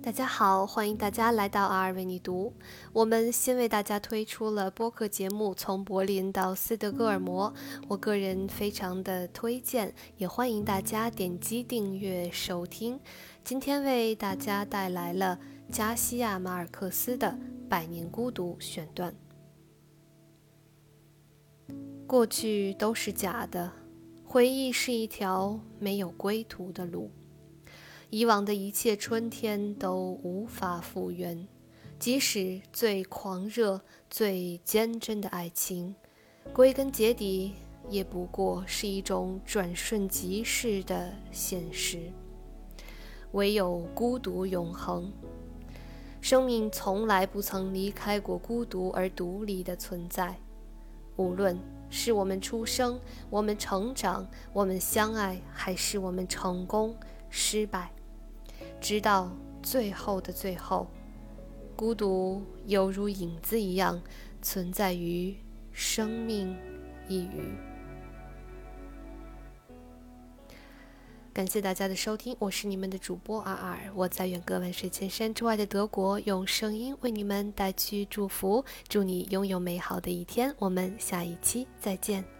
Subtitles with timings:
[0.00, 2.54] 大家好，欢迎大家来到阿尔为你读。
[2.94, 7.52] 我们新为大家推出了播客节目《从柏林到斯德哥尔摩》，
[7.88, 12.98] 我个人非常的推荐，也欢迎大家点击订阅收听。
[13.44, 15.38] 今天为大家带来了
[15.70, 17.28] 加西亚马尔克斯的
[17.68, 19.14] 《百年孤独》选段。
[22.08, 23.70] 过去都是假的，
[24.24, 27.10] 回忆是一条没有归途的路。
[28.08, 31.46] 以往的一切春天都无法复原，
[31.98, 35.94] 即使最狂热、最坚贞的爱情，
[36.54, 37.52] 归根结底
[37.90, 42.10] 也不过是一种转瞬即逝的现实。
[43.32, 45.12] 唯有孤独永恒，
[46.22, 50.38] 生命从来不曾离开过孤独而独立的存在。
[51.18, 51.58] 无论
[51.90, 56.96] 是我们出生、我们成长、我们相爱，还是我们成功、
[57.28, 57.90] 失败。
[58.80, 60.86] 直到最后的最后，
[61.74, 64.00] 孤独犹如影子一样
[64.40, 65.36] 存在于
[65.72, 66.56] 生命
[67.08, 67.67] 一隅。
[71.38, 80.52] 感谢大家的收听，我是你们的主播阿尔，我在远隔万水千山之外的德国，用声音为你们带去祝福，祝你拥有美好的一天。
[80.58, 82.37] 我们下一期再见。